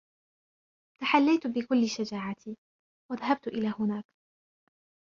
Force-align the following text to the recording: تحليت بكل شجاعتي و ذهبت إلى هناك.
تحليت 1.01 1.47
بكل 1.47 1.89
شجاعتي 1.89 2.57
و 3.11 3.13
ذهبت 3.13 3.47
إلى 3.47 3.67
هناك. 3.79 4.05